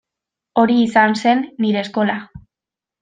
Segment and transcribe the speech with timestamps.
[0.61, 2.17] Hori izan zen nire eskola.